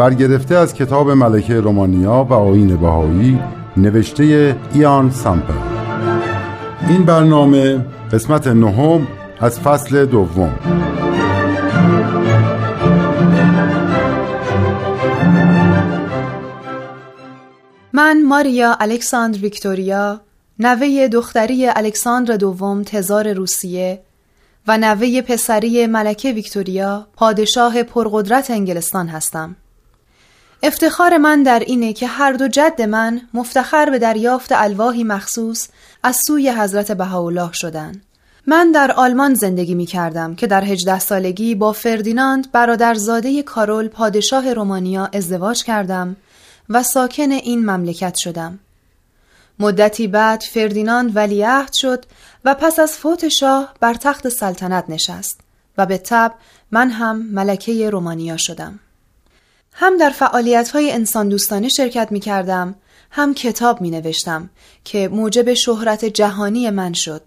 برگرفته 0.00 0.54
از 0.54 0.74
کتاب 0.74 1.10
ملکه 1.10 1.60
رومانیا 1.60 2.26
و 2.30 2.32
آین 2.32 2.76
بهایی 2.76 3.38
نوشته 3.76 4.56
ایان 4.74 5.10
سامپل. 5.10 5.54
این 6.88 7.04
برنامه 7.04 7.86
قسمت 8.12 8.46
نهم 8.46 9.06
از 9.40 9.60
فصل 9.60 10.06
دوم. 10.06 10.58
من 17.92 18.22
ماریا 18.22 18.76
الکساندر 18.80 19.38
ویکتوریا 19.38 20.20
نوه 20.58 21.08
دختری 21.08 21.66
الکساندر 21.66 22.36
دوم 22.36 22.82
تزار 22.82 23.32
روسیه 23.32 24.00
و 24.68 24.78
نوه 24.78 25.20
پسری 25.20 25.86
ملکه 25.86 26.32
ویکتوریا 26.32 27.06
پادشاه 27.16 27.82
پرقدرت 27.82 28.50
انگلستان 28.50 29.08
هستم. 29.08 29.56
افتخار 30.62 31.16
من 31.16 31.42
در 31.42 31.58
اینه 31.58 31.92
که 31.92 32.06
هر 32.06 32.32
دو 32.32 32.48
جد 32.48 32.82
من 32.82 33.20
مفتخر 33.34 33.90
به 33.90 33.98
دریافت 33.98 34.52
الواحی 34.52 35.04
مخصوص 35.04 35.68
از 36.02 36.16
سوی 36.26 36.50
حضرت 36.50 36.92
بهاءالله 36.92 37.52
شدند. 37.52 38.02
من 38.46 38.72
در 38.72 38.92
آلمان 38.92 39.34
زندگی 39.34 39.74
می 39.74 39.86
کردم 39.86 40.34
که 40.34 40.46
در 40.46 40.64
هجده 40.64 40.98
سالگی 40.98 41.54
با 41.54 41.72
فردیناند 41.72 42.52
برادرزاده 42.52 43.42
کارول 43.42 43.88
پادشاه 43.88 44.52
رومانیا 44.52 45.08
ازدواج 45.12 45.64
کردم 45.64 46.16
و 46.68 46.82
ساکن 46.82 47.32
این 47.32 47.70
مملکت 47.70 48.14
شدم. 48.16 48.58
مدتی 49.58 50.08
بعد 50.08 50.40
فردیناند 50.40 51.16
ولیعهد 51.16 51.72
شد 51.74 52.04
و 52.44 52.54
پس 52.54 52.78
از 52.78 52.92
فوت 52.92 53.28
شاه 53.28 53.74
بر 53.80 53.94
تخت 53.94 54.28
سلطنت 54.28 54.84
نشست 54.88 55.40
و 55.78 55.86
به 55.86 55.98
تب 55.98 56.32
من 56.70 56.90
هم 56.90 57.26
ملکه 57.32 57.90
رومانیا 57.90 58.36
شدم. 58.36 58.80
هم 59.72 59.96
در 59.98 60.10
فعالیت 60.10 60.70
های 60.70 60.92
انسان 60.92 61.28
دوستانه 61.28 61.68
شرکت 61.68 62.12
می 62.12 62.20
کردم 62.20 62.74
هم 63.10 63.34
کتاب 63.34 63.80
می 63.80 63.90
نوشتم 63.90 64.50
که 64.84 65.08
موجب 65.08 65.54
شهرت 65.54 66.04
جهانی 66.04 66.70
من 66.70 66.92
شد. 66.92 67.22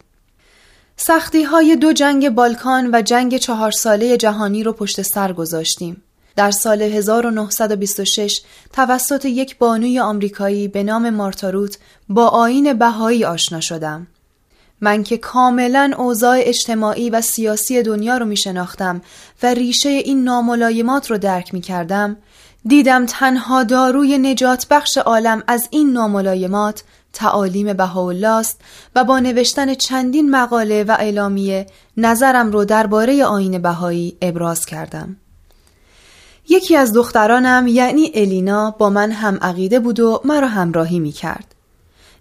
سختی 0.97 1.43
های 1.43 1.75
دو 1.75 1.93
جنگ 1.93 2.29
بالکان 2.29 2.89
و 2.93 3.01
جنگ 3.01 3.37
چهار 3.37 3.71
ساله 3.71 4.17
جهانی 4.17 4.63
رو 4.63 4.73
پشت 4.73 5.01
سر 5.01 5.33
گذاشتیم. 5.33 6.03
در 6.35 6.51
سال 6.51 6.81
1926 6.81 8.41
توسط 8.73 9.25
یک 9.25 9.57
بانوی 9.57 9.99
آمریکایی 9.99 10.67
به 10.67 10.83
نام 10.83 11.09
مارتاروت 11.09 11.77
با 12.09 12.27
آین 12.27 12.73
بهایی 12.73 13.25
آشنا 13.25 13.59
شدم. 13.59 14.07
من 14.81 15.03
که 15.03 15.17
کاملا 15.17 15.91
اوضاع 15.97 16.37
اجتماعی 16.41 17.09
و 17.09 17.21
سیاسی 17.21 17.83
دنیا 17.83 18.17
رو 18.17 18.25
می 18.25 18.37
شناختم 18.37 19.01
و 19.43 19.53
ریشه 19.53 19.89
این 19.89 20.23
ناملایمات 20.23 21.11
رو 21.11 21.17
درک 21.17 21.53
می 21.53 21.61
کردم 21.61 22.17
دیدم 22.65 23.05
تنها 23.05 23.63
داروی 23.63 24.17
نجات 24.17 24.67
بخش 24.69 24.97
عالم 24.97 25.43
از 25.47 25.67
این 25.71 25.93
ناملایمات 25.93 26.83
تعالیم 27.13 27.73
بهاءالله 27.73 28.27
است 28.27 28.61
و 28.95 29.03
با 29.03 29.19
نوشتن 29.19 29.73
چندین 29.73 30.31
مقاله 30.31 30.83
و 30.83 30.95
اعلامیه 30.99 31.65
نظرم 31.97 32.51
رو 32.51 32.65
درباره 32.65 33.25
آین 33.25 33.61
بهایی 33.61 34.17
ابراز 34.21 34.65
کردم. 34.65 35.15
یکی 36.49 36.75
از 36.75 36.93
دخترانم 36.93 37.67
یعنی 37.67 38.11
الینا 38.13 38.71
با 38.71 38.89
من 38.89 39.11
هم 39.11 39.37
عقیده 39.41 39.79
بود 39.79 39.99
و 39.99 40.21
مرا 40.25 40.47
همراهی 40.47 40.99
می 40.99 41.11
کرد. 41.11 41.52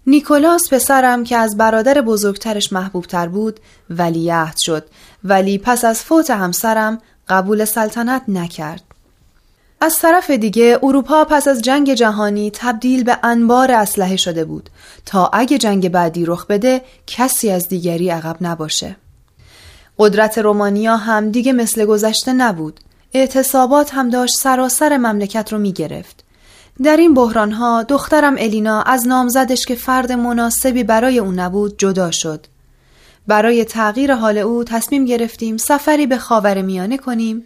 نیکولاس 0.07 0.73
پسرم 0.73 1.23
که 1.23 1.37
از 1.37 1.57
برادر 1.57 2.01
بزرگترش 2.01 2.73
محبوبتر 2.73 3.27
بود 3.27 3.59
ولیعهد 3.89 4.57
شد 4.57 4.85
ولی 5.23 5.57
پس 5.57 5.85
از 5.85 6.03
فوت 6.03 6.31
همسرم 6.31 7.01
قبول 7.27 7.65
سلطنت 7.65 8.21
نکرد. 8.27 8.83
از 9.81 9.99
طرف 9.99 10.31
دیگه 10.31 10.79
اروپا 10.83 11.25
پس 11.25 11.47
از 11.47 11.61
جنگ 11.61 11.93
جهانی 11.93 12.51
تبدیل 12.53 13.03
به 13.03 13.17
انبار 13.23 13.71
اسلحه 13.71 14.15
شده 14.15 14.45
بود 14.45 14.69
تا 15.05 15.29
اگه 15.33 15.57
جنگ 15.57 15.89
بعدی 15.89 16.25
رخ 16.25 16.45
بده 16.47 16.81
کسی 17.07 17.49
از 17.49 17.67
دیگری 17.67 18.09
عقب 18.09 18.37
نباشه. 18.41 18.95
قدرت 19.97 20.37
رومانیا 20.37 20.97
هم 20.97 21.31
دیگه 21.31 21.53
مثل 21.53 21.85
گذشته 21.85 22.33
نبود. 22.33 22.79
اعتصابات 23.13 23.93
هم 23.93 24.09
داشت 24.09 24.35
سراسر 24.35 24.97
مملکت 24.97 25.53
رو 25.53 25.59
می 25.59 25.73
گرفت. 25.73 26.22
در 26.81 26.97
این 26.97 27.13
بحران 27.13 27.51
ها 27.51 27.83
دخترم 27.83 28.35
الینا 28.39 28.81
از 28.81 29.07
نامزدش 29.07 29.65
که 29.65 29.75
فرد 29.75 30.11
مناسبی 30.11 30.83
برای 30.83 31.19
اون 31.19 31.39
نبود 31.39 31.77
جدا 31.77 32.11
شد. 32.11 32.45
برای 33.27 33.65
تغییر 33.65 34.13
حال 34.13 34.37
او 34.37 34.63
تصمیم 34.63 35.05
گرفتیم 35.05 35.57
سفری 35.57 36.07
به 36.07 36.17
خاور 36.17 36.61
میانه 36.61 36.97
کنیم 36.97 37.43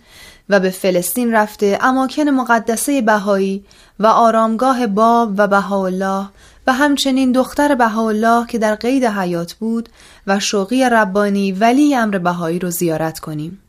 و 0.49 0.59
به 0.59 0.69
فلسطین 0.69 1.31
رفته 1.31 1.79
اماکن 1.81 2.29
مقدسه 2.29 3.01
بهایی 3.01 3.65
و 3.99 4.07
آرامگاه 4.07 4.87
باب 4.87 5.33
و 5.37 5.47
بهاءالله 5.47 6.29
و 6.67 6.73
همچنین 6.73 7.31
دختر 7.31 7.75
بهاءالله 7.75 8.47
که 8.47 8.57
در 8.57 8.75
قید 8.75 9.05
حیات 9.05 9.53
بود 9.53 9.89
و 10.27 10.39
شوقی 10.39 10.83
ربانی 10.83 11.51
ولی 11.51 11.95
امر 11.95 12.17
بهایی 12.17 12.59
رو 12.59 12.71
زیارت 12.71 13.19
کنیم. 13.19 13.59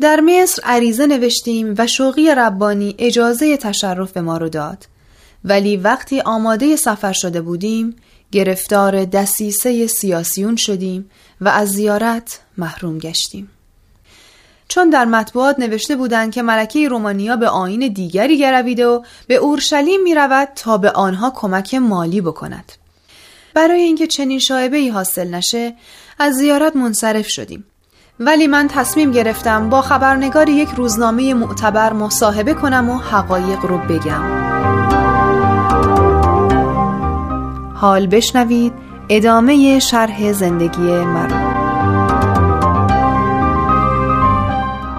در 0.00 0.20
مصر 0.20 0.62
عریضه 0.64 1.06
نوشتیم 1.06 1.74
و 1.78 1.86
شوقی 1.86 2.34
ربانی 2.34 2.94
اجازه 2.98 3.56
تشرف 3.56 4.12
به 4.12 4.20
ما 4.20 4.36
رو 4.36 4.48
داد. 4.48 4.86
ولی 5.44 5.76
وقتی 5.76 6.20
آماده 6.20 6.76
سفر 6.76 7.12
شده 7.12 7.40
بودیم 7.40 7.96
گرفتار 8.32 9.04
دسیسه 9.04 9.86
سیاسیون 9.86 10.56
شدیم 10.56 11.10
و 11.40 11.48
از 11.48 11.68
زیارت 11.68 12.40
محروم 12.58 12.98
گشتیم. 12.98 13.50
چون 14.68 14.90
در 14.90 15.04
مطبوعات 15.04 15.58
نوشته 15.58 15.96
بودند 15.96 16.32
که 16.32 16.42
ملکه 16.42 16.88
رومانیا 16.88 17.36
به 17.36 17.48
آین 17.48 17.88
دیگری 17.88 18.38
گرویده 18.38 18.86
و 18.86 19.02
به 19.26 19.34
اورشلیم 19.34 20.02
می 20.02 20.14
رود 20.14 20.48
تا 20.56 20.78
به 20.78 20.90
آنها 20.90 21.30
کمک 21.30 21.74
مالی 21.74 22.20
بکند. 22.20 22.72
برای 23.54 23.80
اینکه 23.80 24.06
چنین 24.06 24.38
شایبه 24.38 24.76
ای 24.76 24.88
حاصل 24.88 25.28
نشه 25.28 25.74
از 26.18 26.34
زیارت 26.34 26.76
منصرف 26.76 27.28
شدیم. 27.28 27.64
ولی 28.20 28.46
من 28.46 28.68
تصمیم 28.68 29.10
گرفتم 29.10 29.68
با 29.70 29.82
خبرنگار 29.82 30.48
یک 30.48 30.68
روزنامه 30.76 31.34
معتبر 31.34 31.92
مصاحبه 31.92 32.54
کنم 32.54 32.90
و 32.90 32.98
حقایق 32.98 33.64
رو 33.64 33.78
بگم. 33.78 34.22
حال 37.74 38.06
بشنوید 38.06 38.72
ادامه 39.08 39.78
شرح 39.78 40.32
زندگی 40.32 40.80
مرا. 40.82 41.54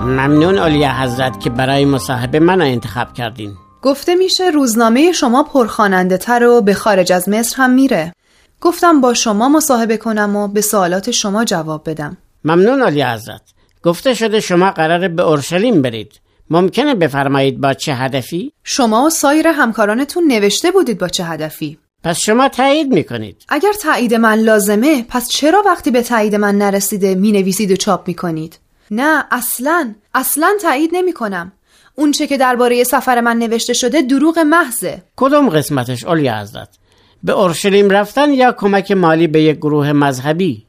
ممنون 0.06 0.58
اولیا 0.58 0.92
حضرت 0.92 1.40
که 1.40 1.50
برای 1.50 1.86
مصاحبه 1.86 2.40
من 2.40 2.62
انتخاب 2.62 3.14
کردین 3.14 3.54
گفته 3.82 4.16
میشه 4.16 4.50
روزنامه 4.50 5.12
شما 5.12 5.44
پرخاننده 5.44 6.18
تر 6.18 6.44
و 6.44 6.62
به 6.62 6.74
خارج 6.74 7.12
از 7.12 7.30
مصر 7.30 7.56
هم 7.58 7.70
میره 7.70 8.14
گفتم 8.62 9.02
با 9.02 9.14
شما 9.14 9.50
مصاحبه 9.50 9.98
کنم 9.98 10.36
و 10.36 10.48
به 10.48 10.62
سوالات 10.62 11.12
شما 11.12 11.46
جواب 11.46 11.90
بدم 11.90 12.18
ممنون 12.46 12.82
اولیا 12.82 13.14
حضرت. 13.14 13.42
گفته 13.84 14.14
شده 14.14 14.40
شما 14.40 14.72
قرار 14.72 15.08
به 15.08 15.24
اورشلیم 15.24 15.82
برید. 15.82 16.12
ممکنه 16.50 16.96
بفرمایید 16.96 17.62
با 17.62 17.74
چه 17.74 17.94
هدفی؟ 17.94 18.52
شما 18.64 19.04
و 19.04 19.10
سایر 19.10 19.48
همکارانتون 19.48 20.28
نوشته 20.28 20.72
بودید 20.72 20.98
با 20.98 21.08
چه 21.08 21.24
هدفی؟ 21.24 21.78
پس 22.04 22.20
شما 22.20 22.50
تایید 22.50 22.94
می‌کنید. 22.94 23.44
اگر 23.50 23.74
تایید 23.82 24.14
من 24.14 24.40
لازمه 24.40 25.06
پس 25.10 25.30
چرا 25.30 25.64
وقتی 25.66 25.92
به 25.92 26.02
تایید 26.02 26.36
من 26.36 26.58
نرسیده 26.58 27.16
می 27.16 27.32
نویسید 27.32 27.72
و 27.72 27.76
چاپ 27.76 28.08
می‌کنید؟ 28.08 28.60
نه 28.92 29.26
اصلا 29.32 29.94
اصلا 30.14 30.52
تایید 30.62 30.90
نمی 30.94 31.14
کنم 31.14 31.52
اونچه 31.96 32.28
که 32.28 32.38
درباره 32.38 32.84
سفر 32.84 33.22
من 33.22 33.38
نوشته 33.38 33.74
شده 33.74 34.02
دروغ 34.02 34.40
محضه. 34.40 35.04
کدوم 35.16 35.50
قسمتش 35.50 36.04
اولیا 36.04 36.40
حضرت؟ 36.40 36.70
به 37.24 37.34
اورشلیم 37.34 37.90
رفتن 37.90 38.34
یا 38.34 38.52
کمک 38.52 38.92
مالی 38.92 39.28
به 39.28 39.42
یک 39.42 39.58
گروه 39.58 39.92
مذهبی؟ 39.92 40.65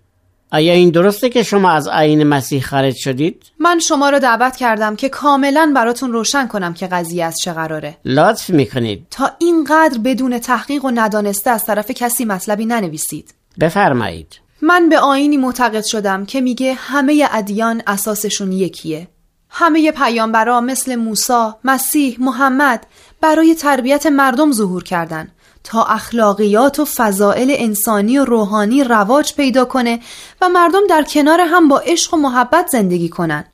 آیا 0.56 0.72
این 0.72 0.90
درسته 0.90 1.28
که 1.28 1.42
شما 1.42 1.70
از 1.70 1.88
آین 1.88 2.24
مسیح 2.24 2.62
خارج 2.62 2.94
شدید؟ 2.96 3.42
من 3.58 3.78
شما 3.78 4.10
رو 4.10 4.18
دعوت 4.18 4.56
کردم 4.56 4.96
که 4.96 5.08
کاملا 5.08 5.72
براتون 5.76 6.12
روشن 6.12 6.46
کنم 6.46 6.74
که 6.74 6.86
قضیه 6.86 7.24
از 7.24 7.36
چه 7.44 7.52
قراره. 7.52 7.96
لطف 8.04 8.50
می‌کنید. 8.50 9.06
تا 9.10 9.30
اینقدر 9.38 9.98
بدون 9.98 10.38
تحقیق 10.38 10.84
و 10.84 10.90
ندانسته 10.94 11.50
از 11.50 11.64
طرف 11.64 11.90
کسی 11.90 12.24
مطلبی 12.24 12.66
ننویسید. 12.66 13.34
بفرمایید. 13.60 14.40
من 14.62 14.88
به 14.88 14.98
آینی 14.98 15.36
معتقد 15.36 15.84
شدم 15.84 16.26
که 16.26 16.40
میگه 16.40 16.74
همه 16.74 17.28
ادیان 17.32 17.82
اساسشون 17.86 18.52
یکیه. 18.52 19.08
همه 19.50 19.92
پیامبرا 19.92 20.60
مثل 20.60 20.94
موسی، 20.94 21.50
مسیح، 21.64 22.16
محمد 22.20 22.86
برای 23.20 23.54
تربیت 23.54 24.06
مردم 24.06 24.52
ظهور 24.52 24.84
کردند 24.84 25.32
تا 25.66 25.84
اخلاقیات 25.84 26.80
و 26.80 26.84
فضائل 26.84 27.54
انسانی 27.56 28.18
و 28.18 28.24
روحانی 28.24 28.84
رواج 28.84 29.34
پیدا 29.34 29.64
کنه 29.64 30.00
و 30.40 30.48
مردم 30.48 30.86
در 30.88 31.02
کنار 31.02 31.40
هم 31.40 31.68
با 31.68 31.78
عشق 31.78 32.14
و 32.14 32.16
محبت 32.16 32.68
زندگی 32.68 33.08
کنن. 33.08 33.44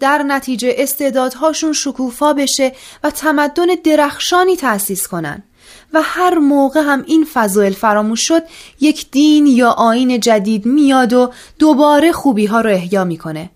در 0.00 0.22
نتیجه 0.22 0.74
استعدادهاشون 0.78 1.72
شکوفا 1.72 2.32
بشه 2.32 2.72
و 3.04 3.10
تمدن 3.10 3.66
درخشانی 3.84 4.56
تأسیس 4.56 5.08
کنن 5.08 5.42
و 5.92 6.02
هر 6.02 6.38
موقع 6.38 6.80
هم 6.80 7.04
این 7.06 7.26
فضائل 7.34 7.72
فراموش 7.72 8.26
شد 8.26 8.42
یک 8.80 9.10
دین 9.10 9.46
یا 9.46 9.70
آین 9.70 10.20
جدید 10.20 10.66
میاد 10.66 11.12
و 11.12 11.32
دوباره 11.58 12.12
خوبی 12.12 12.46
ها 12.46 12.60
رو 12.60 12.70
احیا 12.70 13.04
می‌کنه. 13.04 13.50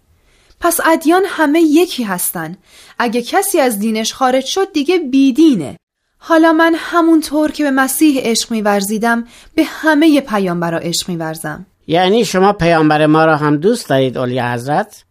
پس 0.60 0.80
ادیان 0.84 1.22
همه 1.26 1.60
یکی 1.60 2.02
هستن. 2.02 2.56
اگه 2.98 3.22
کسی 3.22 3.60
از 3.60 3.78
دینش 3.78 4.14
خارج 4.14 4.44
شد 4.44 4.72
دیگه 4.72 4.98
بیدینه. 4.98 5.79
حالا 6.22 6.52
من 6.52 6.74
همونطور 6.76 7.50
که 7.52 7.64
به 7.64 7.70
مسیح 7.70 8.20
عشق 8.22 8.50
میورزیدم 8.50 9.24
به 9.54 9.64
همه 9.64 10.20
پیامبرا 10.20 10.78
عشق 10.78 11.08
میورزم. 11.08 11.66
یعنی 11.86 12.24
شما 12.24 12.52
پیامبر 12.52 13.06
ما 13.06 13.24
را 13.24 13.36
هم 13.36 13.56
دوست 13.56 13.88
دارید 13.88 14.18
اولی 14.18 14.40
حضرت؟ 14.40 15.04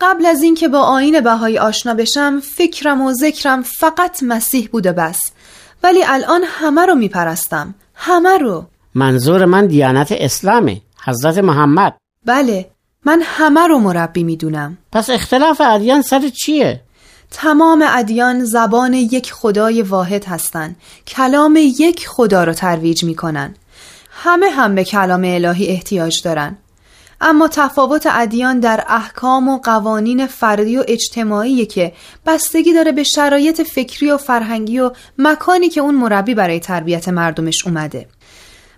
قبل 0.00 0.26
از 0.26 0.42
اینکه 0.42 0.68
با 0.68 0.78
آین 0.78 1.20
بهایی 1.20 1.58
آشنا 1.58 1.94
بشم 1.94 2.40
فکرم 2.40 3.02
و 3.02 3.12
ذکرم 3.12 3.62
فقط 3.62 4.22
مسیح 4.22 4.68
بوده 4.72 4.92
بس. 4.92 5.20
ولی 5.82 6.04
الان 6.06 6.40
همه 6.46 6.86
رو 6.86 6.94
میپرستم. 6.94 7.74
همه 7.94 8.38
رو. 8.38 8.66
منظور 8.94 9.44
من 9.44 9.66
دیانت 9.66 10.12
اسلامه 10.12 10.80
حضرت 11.04 11.38
محمد. 11.38 11.96
بله 12.26 12.70
من 13.04 13.22
همه 13.24 13.66
رو 13.66 13.78
مربی 13.78 14.24
می‌دونم. 14.24 14.78
پس 14.92 15.10
اختلاف 15.10 15.60
ادیان 15.64 16.02
سر 16.02 16.28
چیه؟ 16.28 16.80
تمام 17.30 17.84
ادیان 17.88 18.44
زبان 18.44 18.94
یک 18.94 19.32
خدای 19.32 19.82
واحد 19.82 20.24
هستند. 20.24 20.76
کلام 21.06 21.56
یک 21.56 22.08
خدا 22.08 22.44
رو 22.44 22.52
ترویج 22.52 23.04
می‌کنن 23.04 23.54
همه 24.10 24.50
هم 24.50 24.74
به 24.74 24.84
کلام 24.84 25.24
الهی 25.24 25.68
احتیاج 25.68 26.22
دارن 26.22 26.56
اما 27.20 27.48
تفاوت 27.48 28.06
ادیان 28.10 28.60
در 28.60 28.84
احکام 28.88 29.48
و 29.48 29.58
قوانین 29.58 30.26
فردی 30.26 30.78
و 30.78 30.84
اجتماعی 30.88 31.66
که 31.66 31.92
بستگی 32.26 32.72
داره 32.72 32.92
به 32.92 33.02
شرایط 33.02 33.62
فکری 33.62 34.10
و 34.10 34.16
فرهنگی 34.16 34.78
و 34.78 34.90
مکانی 35.18 35.68
که 35.68 35.80
اون 35.80 35.94
مربی 35.94 36.34
برای 36.34 36.60
تربیت 36.60 37.08
مردمش 37.08 37.66
اومده. 37.66 38.08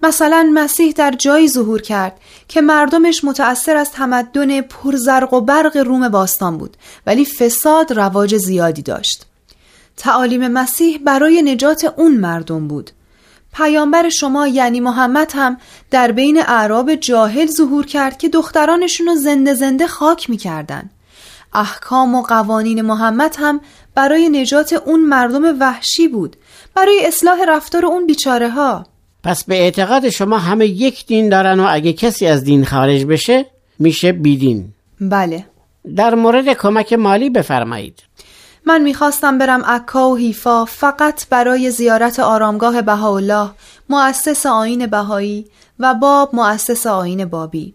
مثلا 0.03 0.51
مسیح 0.55 0.93
در 0.93 1.11
جایی 1.11 1.49
ظهور 1.49 1.83
کرد 1.83 2.21
که 2.49 2.61
مردمش 2.61 3.25
متأثر 3.25 3.77
از 3.77 3.93
تمدن 3.93 4.61
پرزرق 4.61 5.33
و 5.33 5.41
برق 5.41 5.77
روم 5.77 6.09
باستان 6.09 6.59
بود 6.59 6.77
ولی 7.07 7.25
فساد 7.25 7.93
رواج 7.93 8.37
زیادی 8.37 8.83
داشت. 8.83 9.27
تعالیم 9.97 10.49
مسیح 10.49 10.99
برای 11.05 11.43
نجات 11.43 11.85
اون 11.97 12.17
مردم 12.17 12.69
بود. 12.69 12.91
پیامبر 13.55 14.09
شما 14.09 14.47
یعنی 14.47 14.81
محمد 14.81 15.33
هم 15.35 15.57
در 15.91 16.13
بین 16.13 16.39
اعراب 16.39 16.95
جاهل 16.95 17.47
ظهور 17.47 17.87
کرد 17.87 18.19
که 18.19 18.29
دخترانشون 18.29 19.07
رو 19.07 19.15
زنده 19.15 19.55
زنده 19.55 19.87
خاک 19.87 20.31
می‌کردن. 20.31 20.91
احکام 21.55 22.15
و 22.15 22.23
قوانین 22.23 22.83
محمد 22.83 23.37
هم 23.39 23.61
برای 23.95 24.29
نجات 24.29 24.73
اون 24.73 25.01
مردم 25.01 25.61
وحشی 25.61 26.09
بود 26.09 26.37
برای 26.75 27.07
اصلاح 27.07 27.45
رفتار 27.49 27.87
اون 27.87 28.07
بیچاره 28.07 28.51
ها 28.51 28.87
پس 29.23 29.45
به 29.45 29.55
اعتقاد 29.55 30.09
شما 30.09 30.39
همه 30.39 30.67
یک 30.67 31.07
دین 31.07 31.29
دارن 31.29 31.61
و 31.61 31.67
اگه 31.71 31.93
کسی 31.93 32.27
از 32.27 32.45
دین 32.45 32.65
خارج 32.65 33.05
بشه 33.05 33.47
میشه 33.79 34.13
بیدین. 34.13 34.73
بله. 35.01 35.47
در 35.97 36.15
مورد 36.15 36.49
کمک 36.49 36.93
مالی 36.93 37.31
بفرمایید. 37.31 38.03
من 38.67 38.83
می‌خواستم 38.83 39.39
برم 39.39 39.65
عکا 39.65 40.09
و 40.09 40.17
حیفا 40.17 40.65
فقط 40.65 41.29
برای 41.29 41.71
زیارت 41.71 42.21
آرامگاه 42.21 42.83
بهاءالله 42.83 43.51
مؤسس 43.89 44.47
آین 44.47 44.87
بهایی 44.87 45.47
و 45.79 45.95
باب 45.95 46.35
مؤسس 46.35 46.87
آین 46.87 47.25
بابی. 47.25 47.75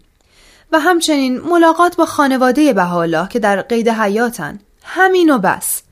و 0.72 0.78
همچنین 0.78 1.40
ملاقات 1.40 1.96
با 1.96 2.06
خانواده 2.06 2.72
بهاءالله 2.72 3.28
که 3.28 3.38
در 3.38 3.62
قید 3.62 3.88
حیاتن. 3.88 4.60
همین 4.84 5.30
و 5.30 5.38
بس. 5.38 5.82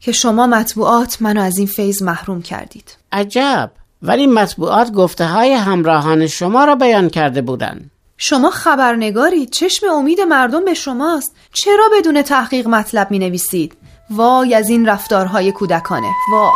که 0.00 0.12
شما 0.12 0.46
مطبوعات 0.46 1.22
منو 1.22 1.40
از 1.40 1.58
این 1.58 1.66
فیض 1.66 2.02
محروم 2.02 2.42
کردید. 2.42 2.96
عجب! 3.12 3.70
ولی 4.02 4.26
مطبوعات 4.26 4.92
گفته 4.92 5.26
های 5.26 5.52
همراهان 5.52 6.26
شما 6.26 6.64
را 6.64 6.74
بیان 6.74 7.08
کرده 7.08 7.42
بودند. 7.42 7.90
شما 8.16 8.50
خبرنگاری 8.50 9.46
چشم 9.46 9.86
امید 9.90 10.20
مردم 10.20 10.64
به 10.64 10.74
شماست. 10.74 11.36
چرا 11.52 11.84
بدون 11.98 12.22
تحقیق 12.22 12.68
مطلب 12.68 13.10
می 13.10 13.18
نویسید 13.18 13.76
وای 14.10 14.54
از 14.54 14.68
این 14.68 14.86
رفتارهای 14.86 15.52
کودکانه. 15.52 16.10
وای. 16.32 16.52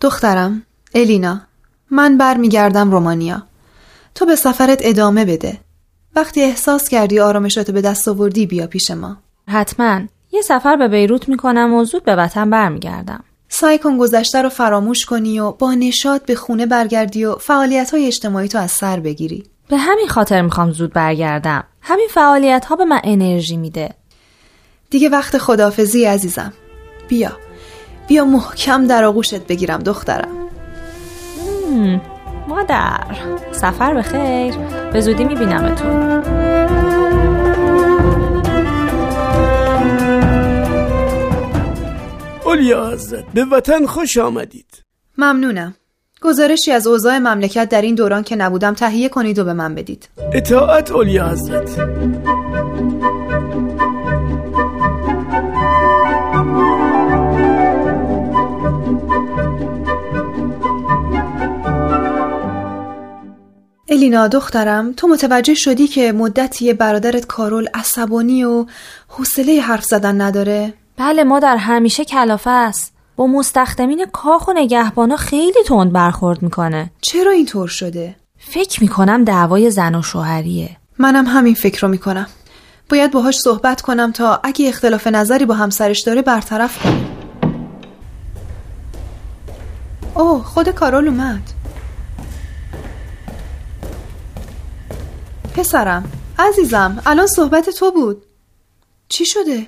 دخترم 0.00 0.62
الینا 0.94 1.40
من 1.90 2.18
برمیگردم 2.18 2.90
رومانیا. 2.90 3.42
تو 4.14 4.26
به 4.26 4.36
سفرت 4.36 4.78
ادامه 4.82 5.24
بده. 5.24 5.60
وقتی 6.16 6.42
احساس 6.42 6.88
کردی 6.88 7.20
آرامشاتو 7.20 7.72
به 7.72 7.80
دست 7.80 8.08
آوردی 8.08 8.46
بیا 8.46 8.66
پیش 8.66 8.90
ما. 8.90 9.16
حتما. 9.48 10.00
یه 10.32 10.42
سفر 10.42 10.76
به 10.76 10.88
بیروت 10.88 11.28
می‌کنم 11.28 11.74
و 11.74 11.84
زود 11.84 12.04
به 12.04 12.16
وطن 12.16 12.50
برمیگردم. 12.50 13.24
سعی 13.48 13.78
کن 13.78 13.98
گذشته 13.98 14.42
رو 14.42 14.48
فراموش 14.48 15.04
کنی 15.04 15.40
و 15.40 15.52
با 15.52 15.74
نشاط 15.74 16.22
به 16.22 16.34
خونه 16.34 16.66
برگردی 16.66 17.24
و 17.24 17.34
فعالیت 17.34 17.90
های 17.90 18.06
اجتماعی 18.06 18.48
تو 18.48 18.58
از 18.58 18.70
سر 18.70 19.00
بگیری. 19.00 19.44
به 19.68 19.76
همین 19.76 20.08
خاطر 20.08 20.42
می‌خوام 20.42 20.70
زود 20.70 20.92
برگردم. 20.92 21.64
همین 21.80 22.08
فعالیت 22.10 22.64
ها 22.64 22.76
به 22.76 22.84
من 22.84 23.00
انرژی 23.04 23.56
میده. 23.56 23.90
دیگه 24.90 25.08
وقت 25.08 25.38
خدافزی 25.38 26.04
عزیزم. 26.04 26.52
بیا. 27.08 27.32
بیا 28.08 28.24
محکم 28.24 28.86
در 28.86 29.04
آغوشت 29.04 29.46
بگیرم 29.46 29.78
دخترم. 29.78 30.48
مادر 32.48 33.00
سفر 33.52 33.94
به 33.94 34.02
خیر. 34.02 34.54
به 34.92 35.00
زودی 35.00 35.24
میبینمتون. 35.24 36.97
اولیا 42.48 42.90
حضرت 42.90 43.24
به 43.34 43.44
وطن 43.44 43.86
خوش 43.86 44.18
آمدید. 44.18 44.82
ممنونم. 45.18 45.74
گزارشی 46.22 46.72
از 46.72 46.86
اوضاع 46.86 47.18
مملکت 47.18 47.68
در 47.68 47.82
این 47.82 47.94
دوران 47.94 48.22
که 48.22 48.36
نبودم 48.36 48.74
تهیه 48.74 49.08
کنید 49.08 49.38
و 49.38 49.44
به 49.44 49.52
من 49.52 49.74
بدید. 49.74 50.08
اطاعت 50.32 50.90
اولیا 50.90 51.28
حضرت 51.28 51.78
الینا 63.88 64.28
دخترم 64.28 64.92
تو 64.92 65.08
متوجه 65.08 65.54
شدی 65.54 65.88
که 65.88 66.12
مدتی 66.12 66.72
برادرت 66.72 67.26
کارول 67.26 67.68
عصبانی 67.74 68.44
و 68.44 68.66
حوصله 69.08 69.60
حرف 69.60 69.84
زدن 69.84 70.20
نداره؟ 70.20 70.74
بله 70.98 71.24
مادر 71.24 71.56
همیشه 71.56 72.04
کلافه 72.04 72.50
است. 72.50 72.92
با 73.16 73.26
مستخدمین 73.26 74.06
کاخ 74.12 74.48
و 74.48 74.52
نگهبانا 74.52 75.16
خیلی 75.16 75.62
تند 75.66 75.92
برخورد 75.92 76.42
می‌کنه. 76.42 76.90
چرا 77.00 77.32
اینطور 77.32 77.68
شده؟ 77.68 78.16
فکر 78.38 78.82
می‌کنم 78.82 79.24
دعوای 79.24 79.70
زن 79.70 79.94
و 79.94 80.02
شوهریه. 80.02 80.76
منم 80.98 81.26
همین 81.26 81.54
فکر 81.54 81.80
رو 81.80 81.88
می‌کنم. 81.88 82.26
باید 82.88 83.10
باهاش 83.10 83.38
صحبت 83.38 83.80
کنم 83.80 84.12
تا 84.12 84.40
اگه 84.42 84.68
اختلاف 84.68 85.06
نظری 85.06 85.44
با 85.46 85.54
همسرش 85.54 86.02
داره 86.02 86.22
برطرف 86.22 86.82
کنیم 86.82 87.06
اوه 90.14 90.44
خود 90.44 90.68
کارول 90.68 91.08
اومد. 91.08 91.42
پسرم 95.54 96.12
عزیزم 96.38 97.02
الان 97.06 97.26
صحبت 97.26 97.70
تو 97.70 97.90
بود. 97.90 98.24
چی 99.08 99.26
شده؟ 99.26 99.66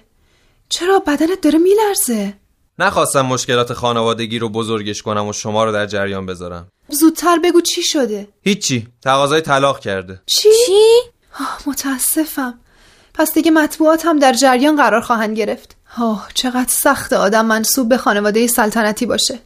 چرا 0.70 0.98
بدنت 0.98 1.40
داره 1.40 1.58
میلرزه؟ 1.58 2.34
نخواستم 2.78 3.26
مشکلات 3.26 3.72
خانوادگی 3.72 4.38
رو 4.38 4.48
بزرگش 4.48 5.02
کنم 5.02 5.28
و 5.28 5.32
شما 5.32 5.64
رو 5.64 5.72
در 5.72 5.86
جریان 5.86 6.26
بذارم. 6.26 6.68
زودتر 6.88 7.38
بگو 7.38 7.60
چی 7.60 7.82
شده؟ 7.82 8.28
هیچی. 8.42 8.88
تقاضای 9.02 9.40
طلاق 9.40 9.80
کرده. 9.80 10.22
چی؟ 10.26 10.48
چی؟ 10.66 10.82
متاسفم. 11.66 12.60
پس 13.14 13.34
دیگه 13.34 13.50
مطبوعات 13.50 14.06
هم 14.06 14.18
در 14.18 14.32
جریان 14.32 14.76
قرار 14.76 15.00
خواهند 15.00 15.36
گرفت. 15.36 15.76
آه 15.98 16.28
چقدر 16.34 16.68
سخت 16.68 17.12
آدم 17.12 17.46
منصوب 17.46 17.88
به 17.88 17.96
خانواده 17.96 18.46
سلطنتی 18.46 19.06
باشه. 19.06 19.38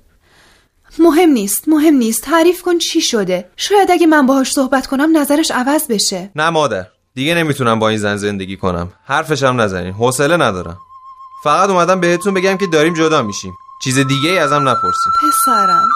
مهم 0.99 1.29
نیست 1.29 1.69
مهم 1.69 1.95
نیست. 1.95 2.23
تعریف 2.23 2.63
کن 2.63 2.79
چی 2.79 3.01
شده. 3.01 3.51
شاید 3.57 3.91
اگه 3.91 4.07
من 4.07 4.27
باهاش 4.27 4.53
صحبت 4.53 4.87
کنم 4.87 5.17
نظرش 5.17 5.51
عوض 5.51 5.87
بشه. 5.87 6.31
نه 6.37 6.51
مادر 6.51 6.87
دیگه 7.15 7.35
نمی‌تونم 7.35 7.79
با 7.79 7.89
این 7.89 7.99
زن 7.99 8.17
زندگی 8.17 8.57
کنم. 8.57 8.93
حرفشم 9.05 9.61
نزنین. 9.61 9.93
حوصله 9.93 10.37
ندارم. 10.37 10.79
فقط 11.45 11.71
اومدم 11.71 12.01
بهتون 12.01 12.35
بگم 12.35 12.57
که 12.57 12.67
داریم 12.67 12.95
جدا 12.95 13.23
میشیم. 13.23 13.59
چیز 13.81 13.99
دیگه 13.99 14.31
ای 14.31 14.39
ازم 14.39 14.69
نپرسیم 14.69 15.13
پسرم. 15.23 15.89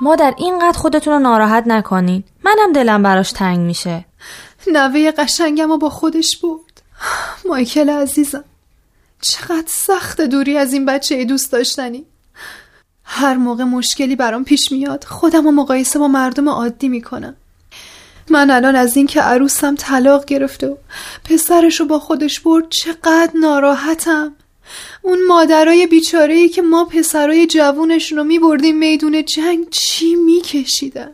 مادر 0.00 0.34
اینقدر 0.38 0.78
خودتون 0.78 1.12
رو 1.12 1.18
ناراحت 1.18 1.64
نکنین 1.66 2.24
منم 2.44 2.72
دلم 2.72 3.02
براش 3.02 3.32
تنگ 3.32 3.58
میشه. 3.58 4.04
نوه 4.66 5.10
قشنگم 5.10 5.68
رو 5.68 5.78
با 5.78 5.90
خودش 5.90 6.36
بود. 6.36 6.72
مایکل 7.48 7.90
عزیزم 7.90 8.44
چقدر 9.20 9.68
سخت 9.68 10.20
دوری 10.20 10.58
از 10.58 10.72
این 10.72 10.86
بچه 10.86 11.14
ای 11.14 11.24
دوست 11.24 11.52
داشتنی. 11.52 12.06
هر 13.14 13.34
موقع 13.34 13.64
مشکلی 13.64 14.16
برام 14.16 14.44
پیش 14.44 14.72
میاد 14.72 15.04
خودم 15.04 15.44
رو 15.44 15.50
مقایسه 15.50 15.98
با 15.98 16.08
مردم 16.08 16.48
عادی 16.48 16.88
می‌کنم. 16.88 17.36
من 18.30 18.50
الان 18.50 18.76
از 18.76 18.96
اینکه 18.96 19.20
عروسم 19.20 19.74
طلاق 19.74 20.24
گرفته 20.24 20.68
و 20.68 20.76
پسرش 21.24 21.80
رو 21.80 21.86
با 21.86 21.98
خودش 21.98 22.40
برد 22.40 22.68
چقدر 22.68 23.30
ناراحتم. 23.40 24.34
اون 25.02 25.18
مادرای 25.28 25.86
بیچاره 25.86 26.34
ای 26.34 26.48
که 26.48 26.62
ما 26.62 26.84
پسرای 26.84 27.46
جوونشون 27.46 28.18
رو 28.18 28.24
میبردیم 28.24 28.78
میدون 28.78 29.24
جنگ 29.24 29.70
چی 29.70 30.14
میکشیدن؟ 30.14 31.10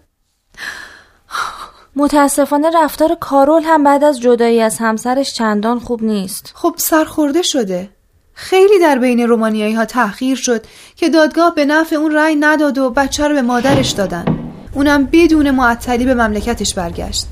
متاسفانه 1.97 2.71
رفتار 2.75 3.15
کارول 3.15 3.63
هم 3.63 3.85
بعد 3.85 4.05
از 4.05 4.21
جدایی 4.21 4.61
از 4.61 4.79
همسرش 4.79 5.33
چندان 5.33 5.79
خوب 5.79 6.03
نیست. 6.03 6.53
خب 6.55 6.75
سرخورده 6.79 7.43
شده. 7.43 7.91
خیلی 8.41 8.79
در 8.79 8.99
بین 8.99 9.21
رومانیایی 9.21 9.75
ها 9.75 9.85
تأخیر 9.85 10.37
شد 10.37 10.65
که 10.97 11.09
دادگاه 11.09 11.55
به 11.55 11.65
نفع 11.65 11.97
اون 11.97 12.13
رأی 12.13 12.37
نداد 12.37 12.79
و 12.79 12.91
بچه 12.91 13.29
رو 13.29 13.35
به 13.35 13.43
مادرش 13.43 13.91
دادن. 13.91 14.25
اونم 14.73 15.09
بدون 15.13 15.51
معطلی 15.51 16.05
به 16.05 16.15
مملکتش 16.15 16.75
برگشت. 16.75 17.27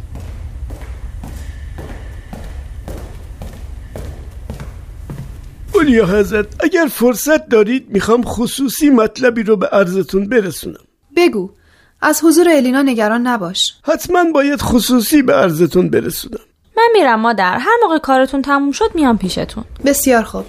اولیا 5.75 6.07
حضرت 6.07 6.47
اگر 6.61 6.87
فرصت 6.91 7.49
دارید 7.49 7.87
می‌خوام 7.89 8.23
خصوصی 8.23 8.91
مطلبی 8.91 9.43
رو 9.43 9.57
به 9.57 9.67
عرضتون 9.67 10.29
برسونم. 10.29 10.85
بگو 11.17 11.51
از 12.01 12.25
حضور 12.25 12.49
الینا 12.49 12.83
نگران 12.83 13.27
نباش. 13.27 13.75
حتما 13.83 14.25
باید 14.35 14.61
خصوصی 14.61 15.23
به 15.23 15.33
عرضتون 15.33 15.91
برسونم. 15.91 16.41
من 16.77 16.89
میرم 16.93 17.21
مادر 17.21 17.59
هر 17.59 17.77
موقع 17.83 17.99
کارتون 17.99 18.43
تموم 18.43 18.73
شد 18.73 18.91
میام 18.95 19.19
پیشتون. 19.19 19.65
بسیار 19.85 20.23
خوب. 20.23 20.45